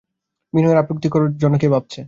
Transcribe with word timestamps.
বিনয়ের 0.53 0.77
আপত্তির 0.77 1.11
জন্য 1.37 1.55
কে 1.57 1.67
ভাবছে। 1.69 1.99